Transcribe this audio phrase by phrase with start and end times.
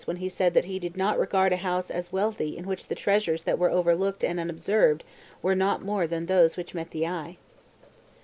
[0.03, 2.95] 1 he said that he did not regard a house as wealthy in which the
[2.95, 5.03] treasures that were overlooked and unob served
[5.43, 7.37] were not more than those which met the eye.